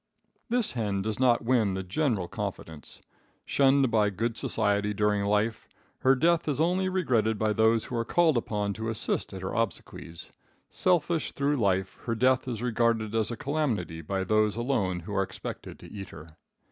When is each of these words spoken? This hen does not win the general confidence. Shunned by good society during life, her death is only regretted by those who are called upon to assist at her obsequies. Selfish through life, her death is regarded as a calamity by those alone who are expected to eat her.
This 0.49 0.71
hen 0.71 1.03
does 1.03 1.19
not 1.19 1.45
win 1.45 1.75
the 1.75 1.83
general 1.83 2.27
confidence. 2.27 3.03
Shunned 3.45 3.91
by 3.91 4.09
good 4.09 4.35
society 4.35 4.95
during 4.95 5.23
life, 5.25 5.69
her 5.99 6.15
death 6.15 6.47
is 6.47 6.59
only 6.59 6.89
regretted 6.89 7.37
by 7.37 7.53
those 7.53 7.85
who 7.85 7.95
are 7.95 8.03
called 8.03 8.35
upon 8.35 8.73
to 8.73 8.89
assist 8.89 9.31
at 9.31 9.43
her 9.43 9.53
obsequies. 9.53 10.31
Selfish 10.71 11.33
through 11.33 11.57
life, 11.57 11.99
her 12.05 12.15
death 12.15 12.47
is 12.47 12.63
regarded 12.63 13.13
as 13.13 13.29
a 13.29 13.37
calamity 13.37 14.01
by 14.01 14.23
those 14.23 14.55
alone 14.55 15.01
who 15.01 15.13
are 15.13 15.21
expected 15.21 15.77
to 15.77 15.91
eat 15.91 16.09
her. 16.09 16.35